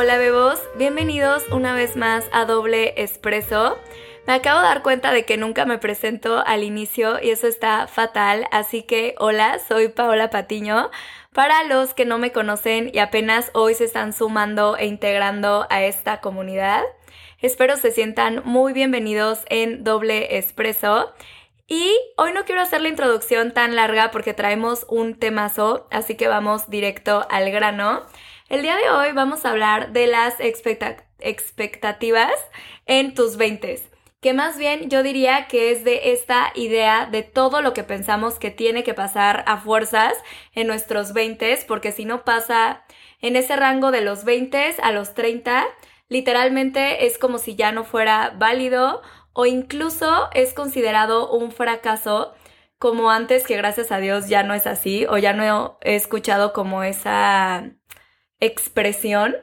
[0.00, 3.80] Hola bebos, bienvenidos una vez más a Doble Espresso.
[4.28, 7.88] Me acabo de dar cuenta de que nunca me presento al inicio y eso está
[7.88, 10.92] fatal, así que hola, soy Paola Patiño.
[11.32, 15.82] Para los que no me conocen y apenas hoy se están sumando e integrando a
[15.82, 16.84] esta comunidad,
[17.40, 21.12] espero se sientan muy bienvenidos en Doble Espresso.
[21.66, 26.28] Y hoy no quiero hacer la introducción tan larga porque traemos un temazo, así que
[26.28, 28.06] vamos directo al grano.
[28.48, 32.32] El día de hoy vamos a hablar de las expectativas
[32.86, 33.82] en tus 20
[34.20, 38.38] que más bien yo diría que es de esta idea de todo lo que pensamos
[38.38, 40.14] que tiene que pasar a fuerzas
[40.54, 42.82] en nuestros 20, porque si no pasa
[43.20, 45.66] en ese rango de los 20 a los 30,
[46.08, 49.02] literalmente es como si ya no fuera válido
[49.34, 52.34] o incluso es considerado un fracaso
[52.78, 56.52] como antes que gracias a Dios ya no es así o ya no he escuchado
[56.52, 57.70] como esa
[58.40, 59.36] expresión,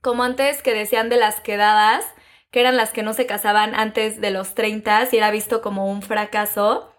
[0.00, 2.04] como antes que decían de las quedadas,
[2.50, 5.90] que eran las que no se casaban antes de los 30 y era visto como
[5.90, 6.92] un fracaso.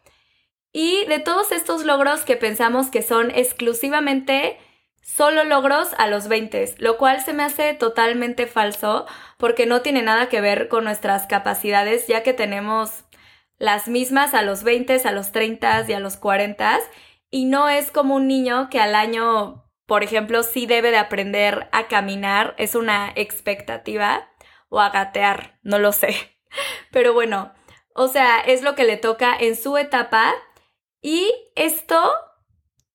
[0.71, 4.58] Y de todos estos logros que pensamos que son exclusivamente
[5.03, 9.05] solo logros a los 20, lo cual se me hace totalmente falso
[9.38, 13.03] porque no tiene nada que ver con nuestras capacidades, ya que tenemos
[13.59, 16.80] las mismas a los 20, a los 30 y a los 40,
[17.30, 21.67] y no es como un niño que al año por ejemplo, sí debe de aprender
[21.72, 24.30] a caminar, es una expectativa,
[24.73, 26.16] o a gatear, no lo sé.
[26.92, 27.53] Pero bueno,
[27.94, 30.34] o sea, es lo que le toca en su etapa
[31.00, 32.11] y esto,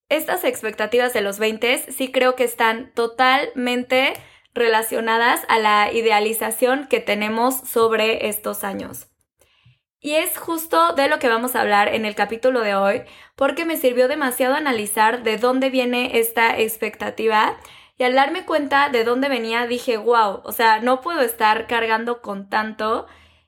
[0.08, 4.14] estas expectativas de los 20 sí creo que están totalmente
[4.54, 9.06] relacionadas a la idealización que tenemos sobre estos años.
[10.00, 13.02] Y es justo de lo que vamos a hablar en el capítulo de hoy,
[13.34, 17.56] porque me sirvió demasiado analizar de dónde viene esta expectativa
[17.98, 22.22] y al darme cuenta de dónde venía dije, wow, o sea, no puedo estar cargando
[22.22, 23.06] con tanto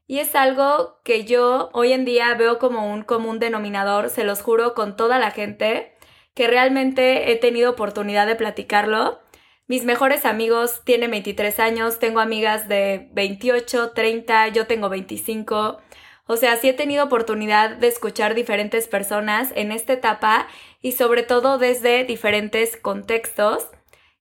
[0.09, 4.43] y es algo que yo hoy en día veo como un común denominador, se los
[4.43, 5.95] juro con toda la gente,
[6.35, 9.21] que realmente he tenido oportunidad de platicarlo.
[9.69, 15.81] Mis mejores amigos tienen 23 años, tengo amigas de 28, 30, yo tengo 25.
[16.31, 20.47] O sea, sí he tenido oportunidad de escuchar diferentes personas en esta etapa
[20.81, 23.67] y sobre todo desde diferentes contextos,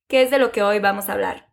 [0.08, 1.52] que es de lo que hoy vamos a hablar.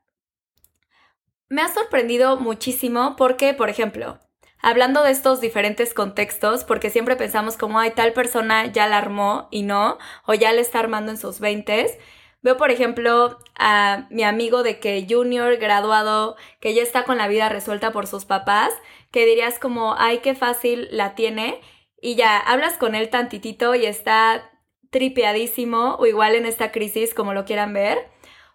[1.51, 4.19] Me ha sorprendido muchísimo porque, por ejemplo,
[4.59, 9.49] hablando de estos diferentes contextos, porque siempre pensamos como, hay tal persona ya la armó
[9.51, 11.99] y no, o ya le está armando en sus 20
[12.47, 17.27] Veo, por ejemplo, a mi amigo de que junior, graduado, que ya está con la
[17.27, 18.73] vida resuelta por sus papás,
[19.17, 21.63] que dirías como, ay, qué fácil la tiene,
[22.03, 24.51] y ya hablas con él tantitito y está
[24.91, 27.97] tripeadísimo, o igual en esta crisis, como lo quieran ver,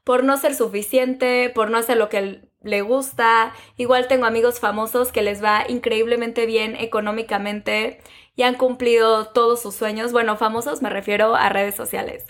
[0.03, 3.55] por no ser suficiente, por no hacer lo que le gusta.
[3.75, 7.99] Igual tengo amigos famosos que les va increíblemente bien económicamente
[8.35, 10.11] y han cumplido todos sus sueños.
[10.11, 12.27] Bueno, famosos me refiero a redes sociales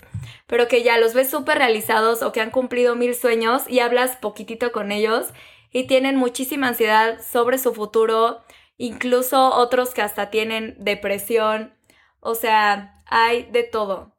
[0.52, 4.16] pero que ya los ves súper realizados o que han cumplido mil sueños y hablas
[4.16, 5.28] poquitito con ellos
[5.72, 8.44] y tienen muchísima ansiedad sobre su futuro,
[8.76, 11.74] incluso otros que hasta tienen depresión,
[12.20, 14.12] o sea, hay de todo.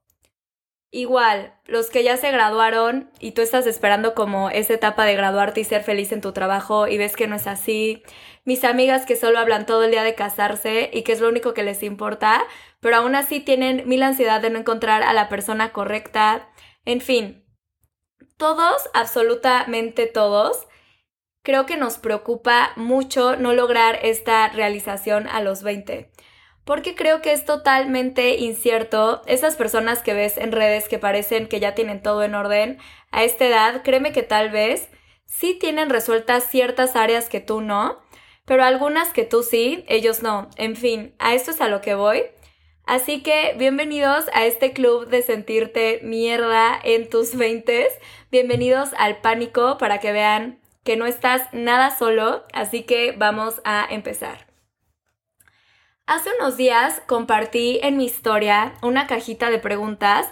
[0.95, 5.59] Igual, los que ya se graduaron y tú estás esperando como esa etapa de graduarte
[5.59, 8.03] y ser feliz en tu trabajo y ves que no es así.
[8.45, 11.55] Mis amigas que solo hablan todo el día de casarse y que es lo único
[11.55, 12.43] que les importa,
[12.79, 16.47] pero aún así tienen mil ansiedad de no encontrar a la persona correcta.
[16.85, 17.43] En fin,
[18.37, 20.67] todos, absolutamente todos,
[21.43, 26.09] creo que nos preocupa mucho no lograr esta realización a los 20
[26.65, 29.21] porque creo que es totalmente incierto.
[29.25, 32.77] Esas personas que ves en redes que parecen que ya tienen todo en orden,
[33.11, 34.89] a esta edad, créeme que tal vez
[35.25, 37.99] sí tienen resueltas ciertas áreas que tú no,
[38.45, 40.49] pero algunas que tú sí, ellos no.
[40.57, 42.23] En fin, a esto es a lo que voy.
[42.85, 47.87] Así que bienvenidos a este club de sentirte mierda en tus 20.
[48.29, 52.45] Bienvenidos al pánico para que vean que no estás nada solo.
[52.53, 54.47] Así que vamos a empezar.
[56.05, 60.27] Hace unos días compartí en mi historia una cajita de preguntas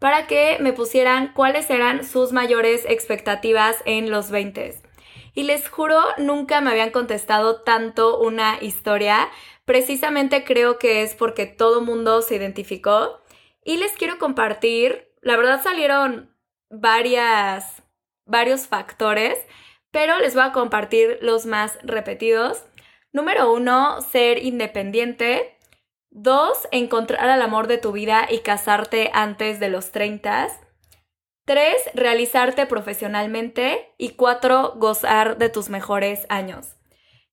[0.00, 4.82] para que me pusieran cuáles eran sus mayores expectativas en los 20.
[5.34, 9.28] Y les juro, nunca me habían contestado tanto una historia.
[9.64, 13.20] Precisamente creo que es porque todo mundo se identificó.
[13.64, 16.36] Y les quiero compartir, la verdad salieron
[16.68, 17.82] varias,
[18.26, 19.38] varios factores,
[19.92, 22.64] pero les voy a compartir los más repetidos.
[23.12, 25.56] Número uno, ser independiente.
[26.10, 30.48] Dos, encontrar al amor de tu vida y casarte antes de los 30.
[31.44, 31.74] 3.
[31.94, 33.94] Realizarte profesionalmente.
[33.98, 34.74] Y 4.
[34.76, 36.74] Gozar de tus mejores años.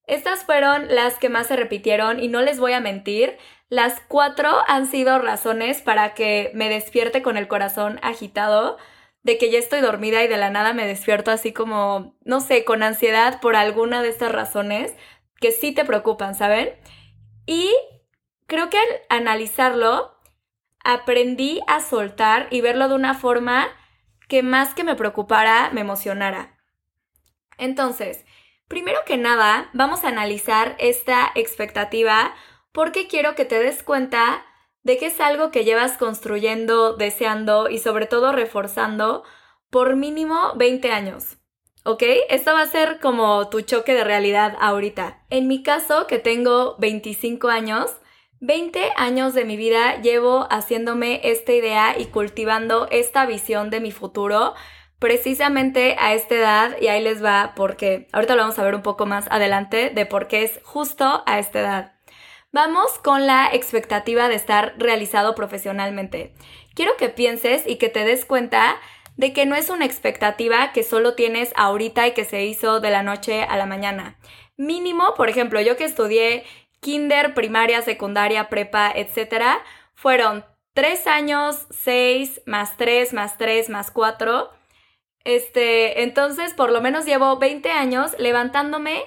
[0.06, 3.38] Estas fueron las que más se repitieron y no les voy a mentir,
[3.70, 8.80] las cuatro han sido razones para que me despierte con el corazón agitado,
[9.24, 12.64] de que ya estoy dormida y de la nada me despierto así como, no sé,
[12.64, 14.96] con ansiedad por alguna de estas razones
[15.40, 16.70] que sí te preocupan, ¿saben?
[17.46, 17.72] Y
[18.48, 20.20] creo que al analizarlo,
[20.84, 23.68] aprendí a soltar y verlo de una forma
[24.28, 26.58] que más que me preocupara, me emocionara.
[27.58, 28.26] Entonces,
[28.68, 32.34] primero que nada, vamos a analizar esta expectativa
[32.72, 34.46] porque quiero que te des cuenta
[34.84, 39.24] de que es algo que llevas construyendo, deseando y sobre todo reforzando
[39.70, 41.38] por mínimo 20 años.
[41.84, 42.04] ¿Ok?
[42.30, 45.24] Esto va a ser como tu choque de realidad ahorita.
[45.30, 47.92] En mi caso, que tengo 25 años,
[48.42, 53.92] 20 años de mi vida llevo haciéndome esta idea y cultivando esta visión de mi
[53.92, 54.54] futuro
[55.00, 58.82] precisamente a esta edad y ahí les va porque ahorita lo vamos a ver un
[58.82, 61.99] poco más adelante de por qué es justo a esta edad.
[62.52, 66.34] Vamos con la expectativa de estar realizado profesionalmente.
[66.74, 68.76] Quiero que pienses y que te des cuenta
[69.18, 72.90] de que no es una expectativa que solo tienes ahorita y que se hizo de
[72.90, 74.18] la noche a la mañana.
[74.58, 76.44] Mínimo, por ejemplo, yo que estudié
[76.80, 79.62] kinder, primaria, secundaria, prepa, etcétera,
[79.94, 80.44] fueron
[80.74, 84.50] tres años, seis, más tres, más tres, más cuatro.
[85.24, 89.04] Este, entonces por lo menos llevo 20 años levantándome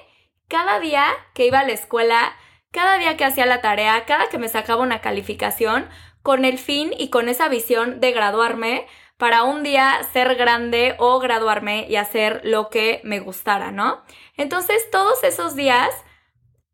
[0.47, 2.33] cada día que iba a la escuela,
[2.73, 5.87] cada día que hacía la tarea, cada que me sacaba una calificación,
[6.23, 8.87] con el fin y con esa visión de graduarme
[9.17, 14.01] para un día ser grande o graduarme y hacer lo que me gustara, ¿no?
[14.35, 15.89] Entonces todos esos días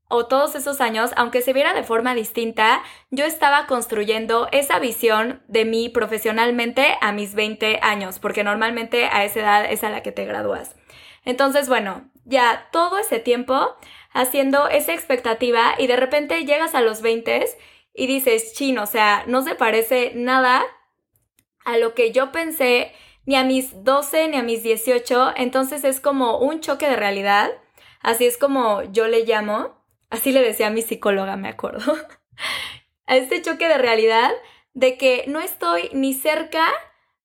[0.08, 2.82] o todos esos años, aunque se viera de forma distinta,
[3.12, 9.26] yo estaba construyendo esa visión de mí profesionalmente a mis 20 años, porque normalmente a
[9.26, 10.76] esa edad es a la que te gradúas.
[11.26, 13.76] Entonces, bueno, ya todo ese tiempo
[14.12, 17.46] haciendo esa expectativa y de repente llegas a los 20
[17.94, 20.64] y dices, chino, o sea, no se parece nada
[21.66, 22.94] a lo que yo pensé
[23.26, 27.52] ni a mis 12 ni a mis 18, entonces es como un choque de realidad,
[28.02, 29.78] así es como yo le llamo.
[30.10, 31.96] Así le decía a mi psicóloga, me acuerdo.
[33.06, 34.32] a este choque de realidad
[34.74, 36.66] de que no estoy ni cerca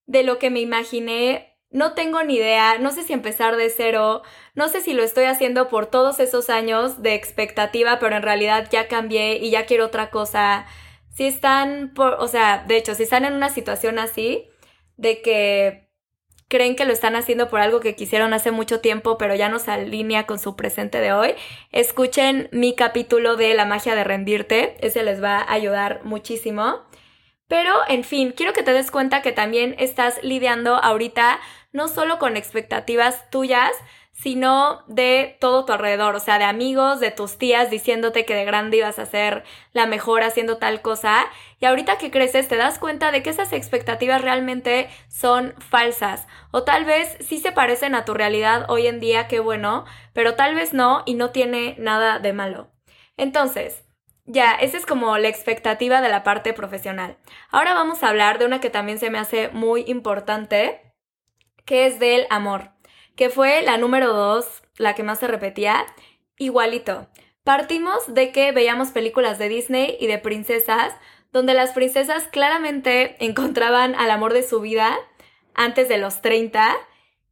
[0.06, 4.22] de lo que me imaginé, no tengo ni idea, no sé si empezar de cero,
[4.54, 8.68] no sé si lo estoy haciendo por todos esos años de expectativa, pero en realidad
[8.70, 10.66] ya cambié y ya quiero otra cosa.
[11.10, 14.48] Si están por, o sea, de hecho, si están en una situación así,
[14.96, 15.90] de que
[16.46, 19.58] creen que lo están haciendo por algo que quisieron hace mucho tiempo, pero ya no
[19.58, 21.34] se alinea con su presente de hoy,
[21.72, 26.84] escuchen mi capítulo de La magia de rendirte, ese les va a ayudar muchísimo.
[27.48, 31.40] Pero, en fin, quiero que te des cuenta que también estás lidiando ahorita
[31.74, 33.72] no solo con expectativas tuyas,
[34.12, 38.44] sino de todo tu alrededor, o sea, de amigos, de tus tías diciéndote que de
[38.44, 39.42] grande ibas a ser
[39.72, 41.26] la mejor haciendo tal cosa.
[41.58, 46.28] Y ahorita que creces te das cuenta de que esas expectativas realmente son falsas.
[46.52, 50.36] O tal vez sí se parecen a tu realidad hoy en día, qué bueno, pero
[50.36, 52.70] tal vez no y no tiene nada de malo.
[53.16, 53.84] Entonces,
[54.26, 57.18] ya, esa es como la expectativa de la parte profesional.
[57.50, 60.93] Ahora vamos a hablar de una que también se me hace muy importante,
[61.64, 62.74] que es del amor
[63.16, 65.86] que fue la número dos, la que más se repetía,
[66.36, 67.08] igualito.
[67.44, 70.92] Partimos de que veíamos películas de Disney y de princesas,
[71.32, 74.96] donde las princesas claramente encontraban al amor de su vida
[75.54, 76.76] antes de los 30,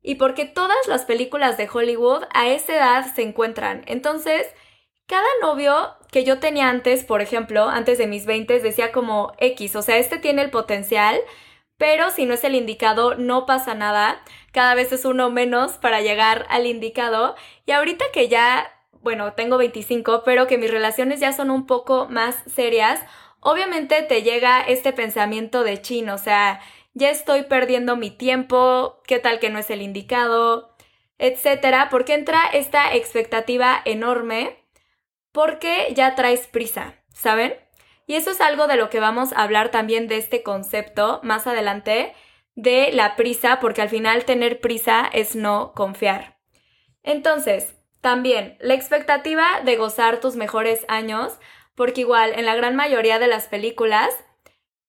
[0.05, 3.83] y porque todas las películas de Hollywood a esa edad se encuentran.
[3.87, 4.47] Entonces,
[5.07, 9.77] cada novio que yo tenía antes, por ejemplo, antes de mis 20, decía como X,
[9.77, 11.21] o sea, este tiene el potencial,
[11.83, 14.23] pero si no es el indicado, no pasa nada.
[14.53, 17.35] Cada vez es uno menos para llegar al indicado.
[17.67, 18.71] Y ahorita que ya,
[19.01, 23.01] bueno, tengo 25, pero que mis relaciones ya son un poco más serias,
[23.41, 26.61] obviamente te llega este pensamiento de chino, o sea,
[26.95, 30.77] ya estoy perdiendo mi tiempo, qué tal que no es el indicado,
[31.19, 34.57] etcétera, porque entra esta expectativa enorme
[35.33, 37.57] porque ya traes prisa, ¿saben?
[38.13, 41.47] Y eso es algo de lo que vamos a hablar también de este concepto más
[41.47, 42.13] adelante,
[42.55, 46.37] de la prisa, porque al final tener prisa es no confiar.
[47.03, 51.39] Entonces, también la expectativa de gozar tus mejores años,
[51.75, 54.11] porque igual en la gran mayoría de las películas,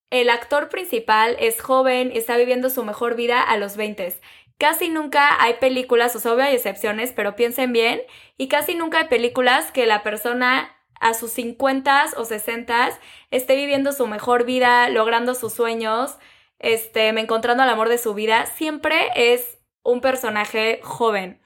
[0.09, 4.15] el actor principal es joven y está viviendo su mejor vida a los 20.
[4.57, 8.01] Casi nunca hay películas, o sea, hay excepciones, pero piensen bien,
[8.35, 12.97] y casi nunca hay películas que la persona a sus 50 o 60
[13.29, 16.17] esté viviendo su mejor vida, logrando sus sueños,
[16.59, 21.41] este, encontrando al amor de su vida, siempre es un personaje joven.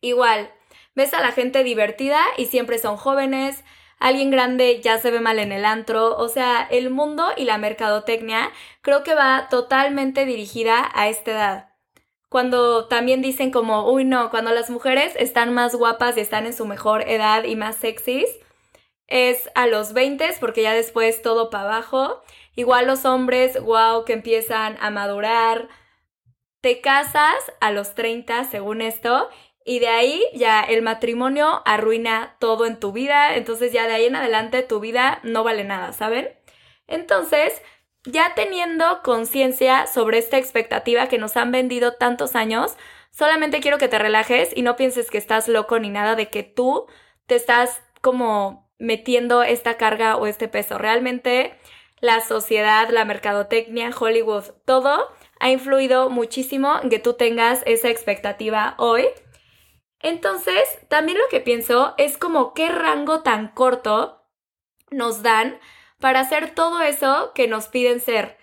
[0.00, 0.52] Igual,
[0.96, 3.62] ves a la gente divertida y siempre son jóvenes,
[4.00, 7.58] alguien grande ya se ve mal en el antro, o sea, el mundo y la
[7.58, 8.50] mercadotecnia
[8.82, 11.68] creo que va totalmente dirigida a esta edad.
[12.28, 16.52] Cuando también dicen como, uy no, cuando las mujeres están más guapas y están en
[16.52, 18.28] su mejor edad y más sexys,
[19.06, 22.22] es a los 20 porque ya después todo para abajo.
[22.54, 25.68] Igual los hombres, wow, que empiezan a madurar.
[26.60, 29.28] Te casas a los 30 según esto
[29.64, 34.04] y de ahí ya el matrimonio arruina todo en tu vida, entonces ya de ahí
[34.04, 36.28] en adelante tu vida no vale nada, ¿saben?
[36.86, 37.60] Entonces,
[38.04, 42.76] ya teniendo conciencia sobre esta expectativa que nos han vendido tantos años,
[43.10, 46.44] solamente quiero que te relajes y no pienses que estás loco ni nada de que
[46.44, 46.86] tú
[47.26, 50.78] te estás como metiendo esta carga o este peso.
[50.78, 51.58] Realmente
[52.00, 55.08] la sociedad, la mercadotecnia, Hollywood, todo
[55.40, 59.06] ha influido muchísimo en que tú tengas esa expectativa hoy
[60.00, 64.22] entonces, también lo que pienso es como qué rango tan corto
[64.90, 65.58] nos dan
[65.98, 68.38] para hacer todo eso que nos piden ser.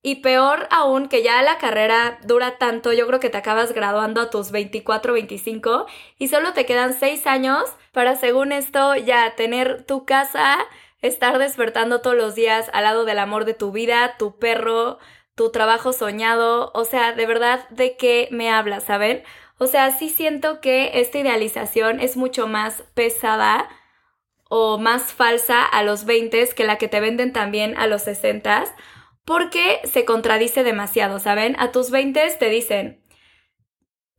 [0.00, 4.20] Y peor aún que ya la carrera dura tanto, yo creo que te acabas graduando
[4.20, 5.86] a tus 24, 25
[6.18, 10.58] y solo te quedan 6 años para, según esto, ya tener tu casa,
[11.02, 14.98] estar despertando todos los días al lado del amor de tu vida, tu perro,
[15.34, 16.70] tu trabajo soñado.
[16.74, 19.24] O sea, de verdad, ¿de qué me hablas, saben?
[19.58, 23.68] O sea, sí siento que esta idealización es mucho más pesada
[24.48, 28.64] o más falsa a los 20 que la que te venden también a los 60
[29.28, 31.54] porque se contradice demasiado, ¿saben?
[31.58, 33.04] A tus 20 te dicen,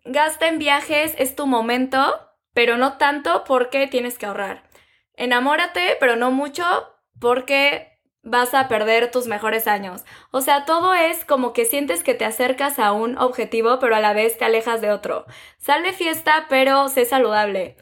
[0.05, 4.69] gasta en viajes, es tu momento, pero no tanto porque tienes que ahorrar.
[5.15, 6.63] Enamórate, pero no mucho
[7.19, 10.05] porque vas a perder tus mejores años.
[10.29, 14.01] O sea, todo es como que sientes que te acercas a un objetivo, pero a
[14.01, 15.25] la vez te alejas de otro.
[15.57, 17.77] Sal de fiesta, pero sé saludable.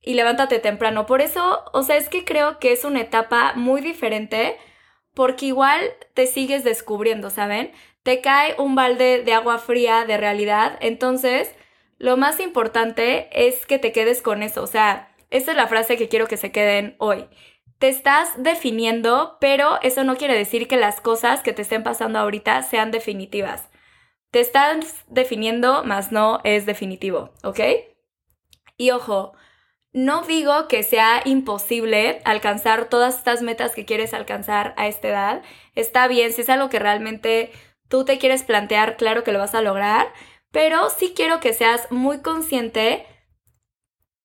[0.00, 1.04] Y levántate temprano.
[1.04, 4.56] Por eso, o sea, es que creo que es una etapa muy diferente
[5.14, 5.80] porque igual
[6.14, 7.72] te sigues descubriendo, ¿saben?
[8.02, 10.78] Te cae un balde de agua fría de realidad.
[10.80, 11.54] Entonces,
[11.98, 14.62] lo más importante es que te quedes con eso.
[14.62, 17.28] O sea, esa es la frase que quiero que se queden hoy
[17.80, 22.18] te estás definiendo, pero eso no quiere decir que las cosas que te estén pasando
[22.18, 23.70] ahorita sean definitivas.
[24.30, 27.60] Te estás definiendo, más no es definitivo, ¿ok?
[28.76, 29.32] Y ojo,
[29.92, 35.42] no digo que sea imposible alcanzar todas estas metas que quieres alcanzar a esta edad.
[35.74, 37.50] Está bien, si es algo que realmente
[37.88, 40.12] tú te quieres plantear, claro que lo vas a lograr,
[40.52, 43.06] pero sí quiero que seas muy consciente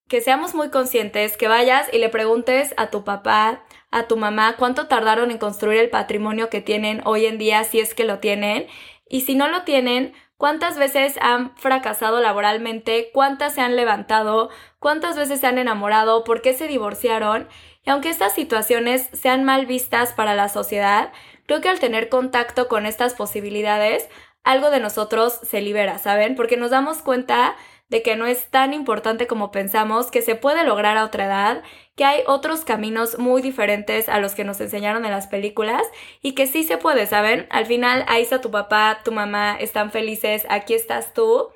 [0.07, 4.55] que seamos muy conscientes, que vayas y le preguntes a tu papá, a tu mamá,
[4.57, 8.19] cuánto tardaron en construir el patrimonio que tienen hoy en día, si es que lo
[8.19, 8.67] tienen,
[9.09, 14.49] y si no lo tienen, cuántas veces han fracasado laboralmente, cuántas se han levantado,
[14.79, 17.47] cuántas veces se han enamorado, por qué se divorciaron,
[17.83, 21.11] y aunque estas situaciones sean mal vistas para la sociedad,
[21.45, 24.09] creo que al tener contacto con estas posibilidades,
[24.43, 26.35] algo de nosotros se libera, ¿saben?
[26.35, 27.55] Porque nos damos cuenta
[27.87, 31.63] de que no es tan importante como pensamos, que se puede lograr a otra edad,
[31.95, 35.83] que hay otros caminos muy diferentes a los que nos enseñaron en las películas
[36.21, 37.47] y que sí se puede, ¿saben?
[37.51, 41.49] Al final ahí está tu papá, tu mamá, están felices, aquí estás tú.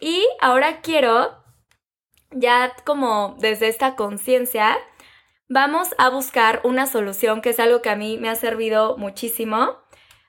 [0.00, 1.42] Y ahora quiero,
[2.30, 4.78] ya como desde esta conciencia,
[5.48, 9.76] vamos a buscar una solución que es algo que a mí me ha servido muchísimo.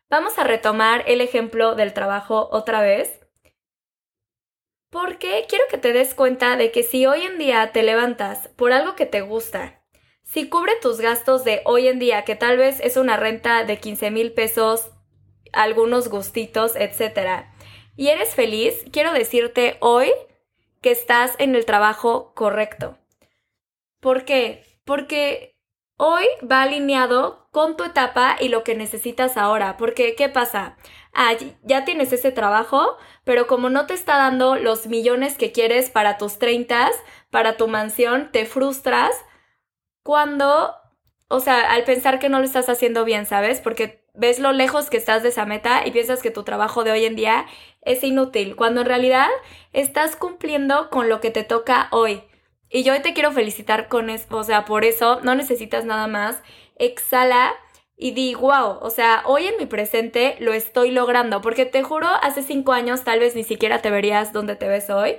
[0.09, 3.18] Vamos a retomar el ejemplo del trabajo otra vez.
[4.89, 8.73] Porque quiero que te des cuenta de que si hoy en día te levantas por
[8.73, 9.83] algo que te gusta,
[10.23, 13.79] si cubre tus gastos de hoy en día, que tal vez es una renta de
[13.79, 14.91] 15 mil pesos,
[15.53, 17.45] algunos gustitos, etc.,
[17.95, 20.09] y eres feliz, quiero decirte hoy
[20.81, 22.97] que estás en el trabajo correcto.
[23.99, 24.63] ¿Por qué?
[24.85, 25.57] Porque
[25.97, 29.77] hoy va alineado con tu etapa y lo que necesitas ahora.
[29.77, 30.77] Porque, ¿qué pasa?
[31.13, 35.89] Ah, ya tienes ese trabajo, pero como no te está dando los millones que quieres
[35.89, 36.89] para tus 30,
[37.31, 39.11] para tu mansión, te frustras
[40.03, 40.73] cuando,
[41.27, 43.61] o sea, al pensar que no lo estás haciendo bien, ¿sabes?
[43.61, 46.91] Porque ves lo lejos que estás de esa meta y piensas que tu trabajo de
[46.91, 47.45] hoy en día
[47.81, 49.29] es inútil, cuando en realidad
[49.73, 52.23] estás cumpliendo con lo que te toca hoy.
[52.69, 56.07] Y yo hoy te quiero felicitar con eso, o sea, por eso no necesitas nada
[56.07, 56.41] más.
[56.79, 57.53] Exhala
[57.95, 62.07] y di, wow, o sea, hoy en mi presente lo estoy logrando, porque te juro,
[62.21, 65.17] hace cinco años tal vez ni siquiera te verías donde te ves hoy.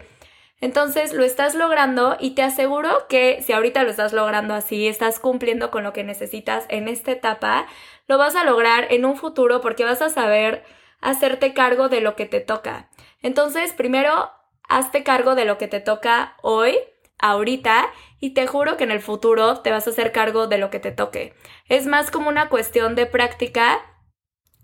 [0.62, 5.19] Entonces lo estás logrando y te aseguro que si ahorita lo estás logrando así, estás
[5.19, 7.67] cumpliendo con lo que necesitas en esta etapa,
[8.07, 10.62] lo vas a lograr en un futuro porque vas a saber
[11.00, 12.90] hacerte cargo de lo que te toca.
[13.23, 14.31] Entonces, primero,
[14.69, 16.79] hazte cargo de lo que te toca hoy,
[17.21, 20.71] ahorita, y te juro que en el futuro te vas a hacer cargo de lo
[20.71, 21.35] que te toque.
[21.69, 23.81] Es más como una cuestión de práctica,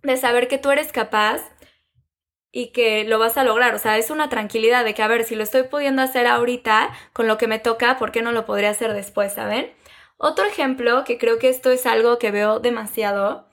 [0.03, 1.43] de saber que tú eres capaz
[2.53, 3.75] y que lo vas a lograr.
[3.75, 6.91] O sea, es una tranquilidad de que, a ver, si lo estoy pudiendo hacer ahorita
[7.13, 9.75] con lo que me toca, ¿por qué no lo podría hacer después, ¿saben?
[10.19, 13.49] Otro ejemplo, que creo que esto es algo que veo demasiado,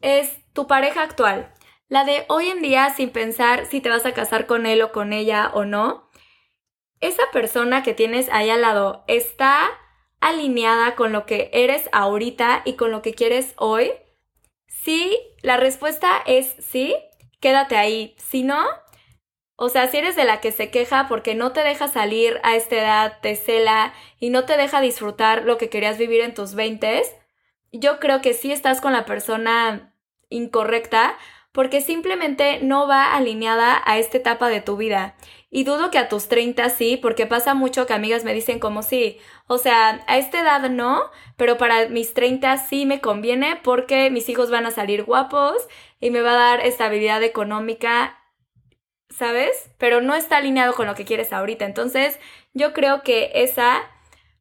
[0.00, 1.52] es tu pareja actual.
[1.88, 4.92] La de hoy en día sin pensar si te vas a casar con él o
[4.92, 6.09] con ella o no.
[7.00, 9.70] Esa persona que tienes ahí al lado está
[10.20, 13.92] alineada con lo que eres ahorita y con lo que quieres hoy.
[14.66, 16.94] Si la respuesta es sí,
[17.40, 18.14] quédate ahí.
[18.18, 18.64] Si no,
[19.62, 22.56] o sea, si eres de la que se queja porque no te deja salir a
[22.56, 26.54] esta edad, te cela y no te deja disfrutar lo que querías vivir en tus
[26.54, 27.14] veintes,
[27.70, 29.94] yo creo que sí estás con la persona
[30.30, 31.16] incorrecta
[31.52, 35.14] porque simplemente no va alineada a esta etapa de tu vida.
[35.52, 38.84] Y dudo que a tus 30 sí, porque pasa mucho que amigas me dicen como
[38.84, 44.10] sí, o sea, a esta edad no, pero para mis 30 sí me conviene porque
[44.10, 45.56] mis hijos van a salir guapos
[45.98, 48.16] y me va a dar estabilidad económica,
[49.08, 49.70] ¿sabes?
[49.76, 51.64] Pero no está alineado con lo que quieres ahorita.
[51.64, 52.20] Entonces,
[52.54, 53.82] yo creo que esa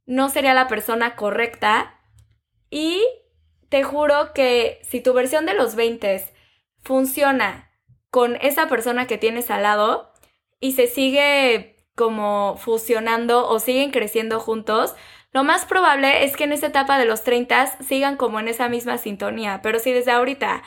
[0.06, 2.00] no sería la persona correcta
[2.70, 3.04] y
[3.70, 6.24] te juro que si tu versión de los 20
[6.84, 7.72] funciona
[8.12, 10.09] con esa persona que tienes al lado
[10.60, 14.96] y se sigue como fusionando o siguen creciendo juntos,
[15.32, 18.68] lo más probable es que en esta etapa de los 30 sigan como en esa
[18.70, 19.62] misma sintonía.
[19.62, 20.63] Pero si desde ahorita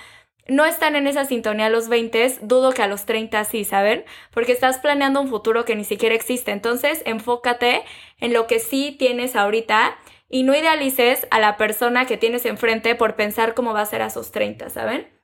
[0.49, 4.05] no están en esa sintonía los 20, dudo que a los 30 sí, ¿saben?
[4.33, 6.53] Porque estás planeando un futuro que ni siquiera existe.
[6.53, 7.83] Entonces, enfócate
[8.19, 9.97] en lo que sí tienes ahorita
[10.29, 14.03] y no idealices a la persona que tienes enfrente por pensar cómo va a ser
[14.03, 15.22] a sus 30, ¿saben?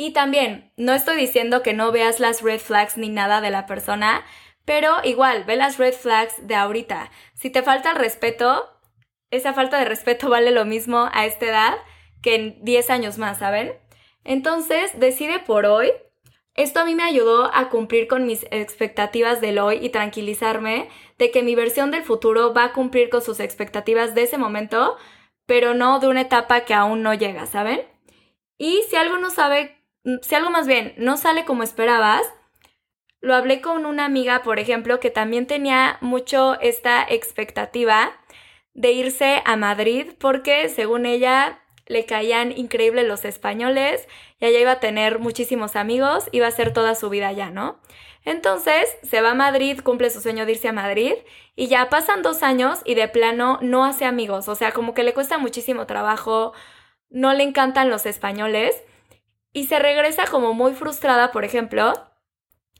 [0.00, 3.66] Y también, no estoy diciendo que no veas las red flags ni nada de la
[3.66, 4.24] persona,
[4.64, 7.10] pero igual, ve las red flags de ahorita.
[7.34, 8.66] Si te falta el respeto,
[9.30, 11.74] esa falta de respeto vale lo mismo a esta edad
[12.22, 13.74] que en 10 años más, ¿saben?
[14.24, 15.92] Entonces, decide por hoy.
[16.54, 21.30] Esto a mí me ayudó a cumplir con mis expectativas del hoy y tranquilizarme de
[21.30, 24.96] que mi versión del futuro va a cumplir con sus expectativas de ese momento,
[25.44, 27.82] pero no de una etapa que aún no llega, ¿saben?
[28.56, 29.79] Y si algo no sabe,
[30.22, 32.22] si algo más bien no sale como esperabas,
[33.20, 38.12] lo hablé con una amiga, por ejemplo, que también tenía mucho esta expectativa
[38.72, 44.06] de irse a Madrid porque según ella le caían increíbles los españoles
[44.38, 47.80] y allá iba a tener muchísimos amigos, iba a ser toda su vida allá, ¿no?
[48.24, 51.14] Entonces se va a Madrid, cumple su sueño de irse a Madrid
[51.56, 55.02] y ya pasan dos años y de plano no hace amigos, o sea, como que
[55.02, 56.52] le cuesta muchísimo trabajo,
[57.08, 58.80] no le encantan los españoles
[59.52, 61.92] y se regresa como muy frustrada, por ejemplo,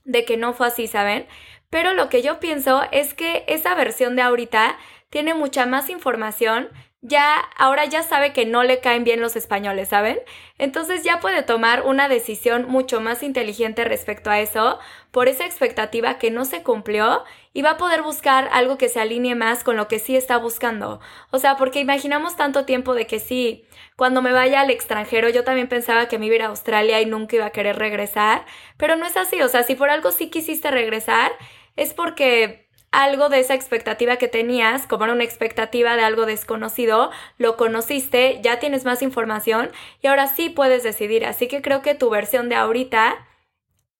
[0.03, 1.27] de que no fue así, ¿saben?
[1.69, 4.77] Pero lo que yo pienso es que esa versión de ahorita
[5.09, 6.69] tiene mucha más información,
[7.01, 10.19] ya ahora ya sabe que no le caen bien los españoles, ¿saben?
[10.59, 14.77] Entonces ya puede tomar una decisión mucho más inteligente respecto a eso,
[15.09, 18.99] por esa expectativa que no se cumplió y va a poder buscar algo que se
[18.99, 20.99] alinee más con lo que sí está buscando.
[21.31, 25.43] O sea, porque imaginamos tanto tiempo de que sí, cuando me vaya al extranjero yo
[25.43, 28.45] también pensaba que me iba a ir a Australia y nunca iba a querer regresar,
[28.77, 31.31] pero no es así, o sea, si por algo sí quisiste regresar,
[31.75, 37.09] es porque algo de esa expectativa que tenías, como era una expectativa de algo desconocido,
[37.37, 41.25] lo conociste, ya tienes más información y ahora sí puedes decidir.
[41.25, 43.27] Así que creo que tu versión de ahorita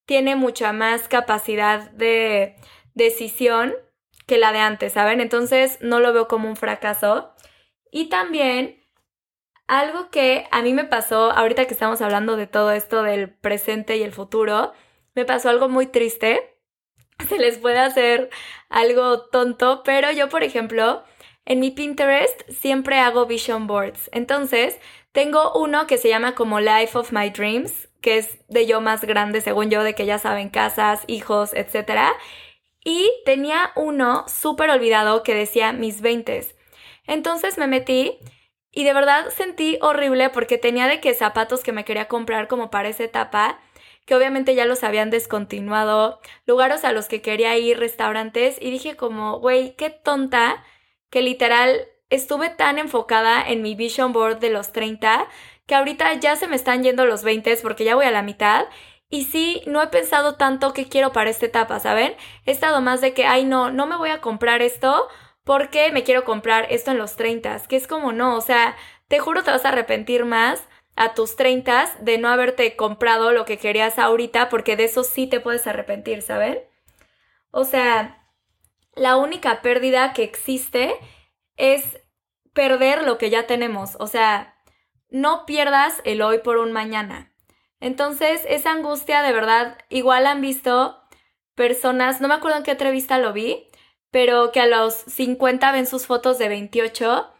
[0.04, 2.56] tiene mucha más capacidad de
[2.94, 3.74] decisión
[4.26, 5.20] que la de antes, ¿saben?
[5.20, 7.34] Entonces no lo veo como un fracaso.
[7.90, 8.84] Y también
[9.66, 13.96] algo que a mí me pasó, ahorita que estamos hablando de todo esto del presente
[13.96, 14.72] y el futuro,
[15.14, 16.51] me pasó algo muy triste
[17.28, 18.30] se les puede hacer
[18.68, 21.04] algo tonto, pero yo, por ejemplo,
[21.44, 24.08] en mi Pinterest siempre hago vision boards.
[24.12, 24.78] Entonces,
[25.12, 29.02] tengo uno que se llama como Life of My Dreams, que es de yo más
[29.02, 32.12] grande, según yo, de que ya saben, casas, hijos, etc.
[32.84, 36.46] Y tenía uno súper olvidado que decía mis 20.
[37.06, 38.18] Entonces me metí
[38.70, 42.70] y de verdad sentí horrible porque tenía de que zapatos que me quería comprar como
[42.70, 43.60] para esa etapa
[44.06, 48.96] que obviamente ya los habían descontinuado, lugares a los que quería ir, restaurantes, y dije
[48.96, 50.64] como, güey, qué tonta
[51.10, 55.26] que literal estuve tan enfocada en mi vision board de los 30
[55.66, 58.66] que ahorita ya se me están yendo los 20 porque ya voy a la mitad
[59.08, 62.14] Y sí, no he pensado tanto qué quiero para esta etapa, ¿saben?
[62.46, 65.06] He estado más de que, ay, no, no me voy a comprar esto
[65.44, 68.76] porque me quiero comprar esto en los 30, que es como no, o sea,
[69.08, 70.62] te juro te vas a arrepentir más
[70.96, 75.26] a tus 30 de no haberte comprado lo que querías ahorita porque de eso sí
[75.26, 76.58] te puedes arrepentir, ¿saben?
[77.50, 78.28] O sea,
[78.94, 80.94] la única pérdida que existe
[81.56, 81.98] es
[82.52, 84.54] perder lo que ya tenemos, o sea,
[85.08, 87.32] no pierdas el hoy por un mañana.
[87.80, 91.02] Entonces, esa angustia de verdad, igual han visto
[91.54, 93.68] personas, no me acuerdo en qué entrevista lo vi,
[94.10, 97.31] pero que a los 50 ven sus fotos de 28,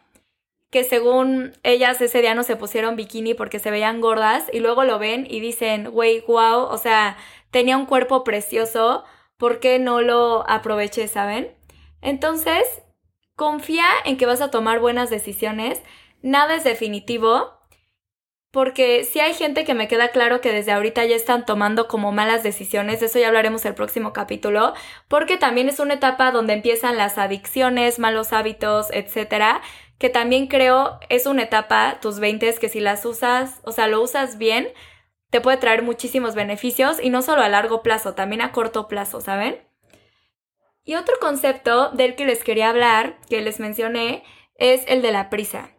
[0.73, 4.85] que según ellas ese día no se pusieron bikini porque se veían gordas y luego
[4.85, 7.15] lo ven y dicen, güey, wow, o sea,
[7.51, 9.03] tenía un cuerpo precioso,
[9.37, 11.55] ¿por qué no lo aproveché, saben?
[12.01, 12.63] Entonces,
[13.35, 15.79] confía en que vas a tomar buenas decisiones,
[16.23, 17.51] nada es definitivo,
[18.49, 22.11] porque si hay gente que me queda claro que desde ahorita ya están tomando como
[22.11, 24.73] malas decisiones, de eso ya hablaremos el próximo capítulo,
[25.07, 29.61] porque también es una etapa donde empiezan las adicciones, malos hábitos, etcétera,
[30.03, 34.01] que también creo es una etapa, tus 20 que si las usas, o sea, lo
[34.01, 34.67] usas bien,
[35.29, 39.21] te puede traer muchísimos beneficios y no solo a largo plazo, también a corto plazo,
[39.21, 39.65] ¿saben?
[40.83, 45.29] Y otro concepto del que les quería hablar, que les mencioné, es el de la
[45.29, 45.69] prisa.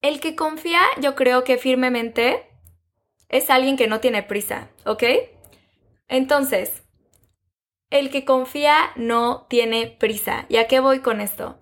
[0.00, 2.46] El que confía, yo creo que firmemente
[3.28, 5.02] es alguien que no tiene prisa, ¿ok?
[6.06, 6.84] Entonces,
[7.90, 10.46] el que confía no tiene prisa.
[10.48, 11.58] ¿Y a qué voy con esto?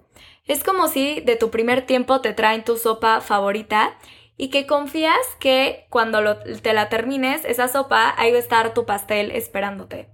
[0.51, 3.97] Es como si de tu primer tiempo te traen tu sopa favorita
[4.37, 8.85] y que confías que cuando te la termines, esa sopa, ahí va a estar tu
[8.85, 10.09] pastel esperándote.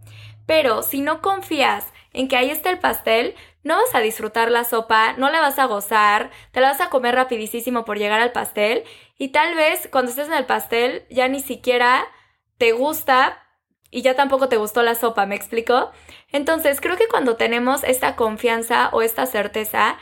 [0.44, 4.64] Pero si no confías en que ahí está el pastel, no vas a disfrutar la
[4.64, 8.32] sopa, no la vas a gozar, te la vas a comer rapidísimo por llegar al
[8.32, 8.84] pastel
[9.16, 12.08] y tal vez cuando estés en el pastel ya ni siquiera
[12.58, 13.42] te gusta
[13.90, 15.92] y ya tampoco te gustó la sopa, ¿me explico?
[16.30, 19.96] Entonces creo que cuando tenemos esta confianza o esta certeza,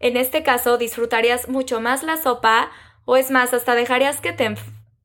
[0.00, 2.70] en este caso disfrutarías mucho más la sopa
[3.04, 4.54] o es más, hasta dejarías que te,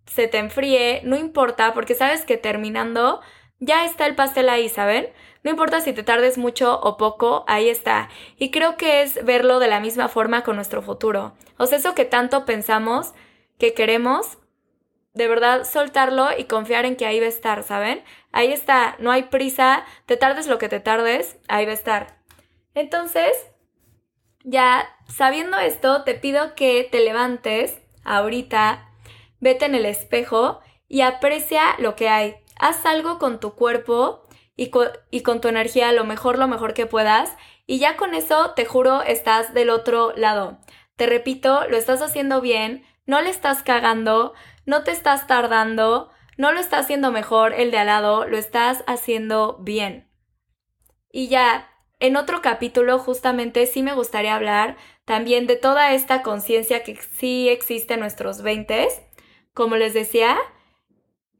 [0.05, 3.21] se te enfríe, no importa, porque sabes que terminando
[3.59, 5.09] ya está el pastel ahí, ¿saben?
[5.43, 8.09] No importa si te tardes mucho o poco, ahí está.
[8.37, 11.33] Y creo que es verlo de la misma forma con nuestro futuro.
[11.57, 13.13] O sea, eso que tanto pensamos
[13.57, 14.37] que queremos,
[15.13, 18.03] de verdad soltarlo y confiar en que ahí va a estar, ¿saben?
[18.31, 22.17] Ahí está, no hay prisa, te tardes lo que te tardes, ahí va a estar.
[22.73, 23.31] Entonces,
[24.45, 28.89] ya sabiendo esto, te pido que te levantes ahorita,
[29.39, 32.35] vete en el espejo y aprecia lo que hay.
[32.57, 34.21] Haz algo con tu cuerpo
[34.55, 37.35] y con, tu energía lo mejor, lo mejor que puedas.
[37.65, 40.59] Y ya con eso, te juro, estás del otro lado.
[40.95, 44.33] Te repito, lo estás haciendo bien, no le estás cagando,
[44.65, 48.83] no te estás tardando, no lo estás haciendo mejor el de al lado, lo estás
[48.85, 50.07] haciendo bien.
[51.11, 56.83] Y ya, en otro capítulo justamente sí me gustaría hablar también de toda esta conciencia
[56.83, 58.87] que sí existe en nuestros 20,
[59.53, 60.37] como les decía.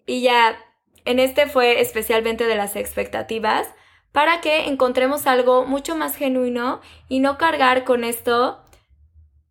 [0.05, 0.57] Y ya,
[1.03, 3.67] en este fue especialmente de las expectativas,
[4.11, 8.63] para que encontremos algo mucho más genuino y no cargar con esto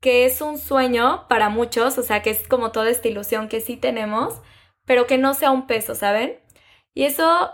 [0.01, 3.61] que es un sueño para muchos, o sea, que es como toda esta ilusión que
[3.61, 4.41] sí tenemos,
[4.85, 6.41] pero que no sea un peso, ¿saben?
[6.95, 7.51] Y eso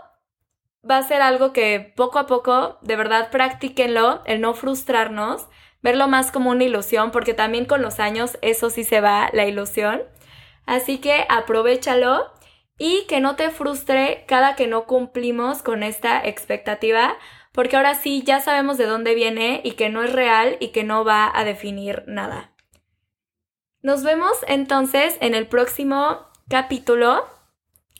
[0.89, 5.47] va a ser algo que poco a poco, de verdad, practíquenlo, el no frustrarnos,
[5.81, 9.45] verlo más como una ilusión, porque también con los años eso sí se va, la
[9.45, 10.03] ilusión.
[10.65, 12.31] Así que aprovechalo
[12.77, 17.15] y que no te frustre cada que no cumplimos con esta expectativa,
[17.51, 20.83] porque ahora sí ya sabemos de dónde viene y que no es real y que
[20.83, 22.53] no va a definir nada.
[23.81, 27.25] Nos vemos entonces en el próximo capítulo.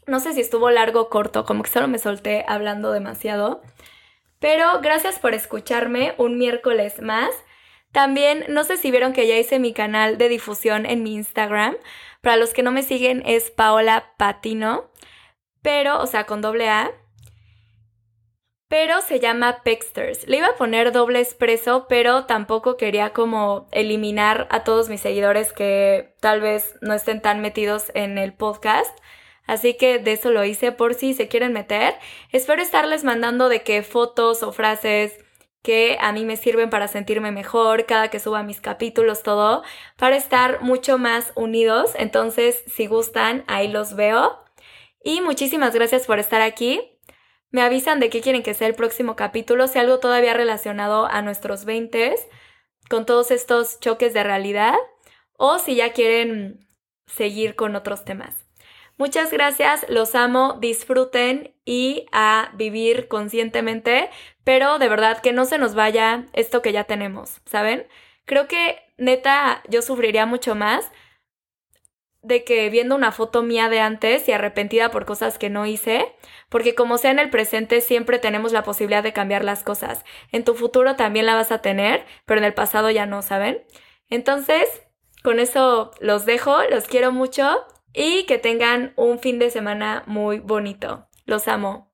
[0.07, 3.61] No sé si estuvo largo o corto, como que solo me solté hablando demasiado.
[4.39, 7.29] Pero gracias por escucharme un miércoles más.
[7.91, 11.75] También no sé si vieron que ya hice mi canal de difusión en mi Instagram.
[12.21, 14.91] Para los que no me siguen es Paola Patino,
[15.61, 16.91] pero, o sea, con doble A.
[18.67, 20.27] Pero se llama Pexters.
[20.27, 25.51] Le iba a poner doble expreso, pero tampoco quería como eliminar a todos mis seguidores
[25.51, 28.97] que tal vez no estén tan metidos en el podcast.
[29.45, 31.95] Así que de eso lo hice por si se quieren meter.
[32.31, 35.17] Espero estarles mandando de qué fotos o frases
[35.61, 39.63] que a mí me sirven para sentirme mejor cada que suba mis capítulos, todo,
[39.97, 41.91] para estar mucho más unidos.
[41.95, 44.43] Entonces, si gustan, ahí los veo.
[45.03, 46.99] Y muchísimas gracias por estar aquí.
[47.49, 51.21] Me avisan de qué quieren que sea el próximo capítulo, si algo todavía relacionado a
[51.21, 52.15] nuestros 20
[52.89, 54.75] con todos estos choques de realidad,
[55.37, 56.67] o si ya quieren
[57.07, 58.35] seguir con otros temas.
[58.97, 64.09] Muchas gracias, los amo, disfruten y a vivir conscientemente,
[64.43, 67.87] pero de verdad que no se nos vaya esto que ya tenemos, ¿saben?
[68.25, 70.91] Creo que neta yo sufriría mucho más
[72.21, 76.13] de que viendo una foto mía de antes y arrepentida por cosas que no hice,
[76.49, 80.05] porque como sea en el presente siempre tenemos la posibilidad de cambiar las cosas.
[80.31, 83.63] En tu futuro también la vas a tener, pero en el pasado ya no, ¿saben?
[84.09, 84.67] Entonces,
[85.23, 90.39] con eso los dejo, los quiero mucho y que tengan un fin de semana muy
[90.39, 91.07] bonito.
[91.25, 91.90] Los amo.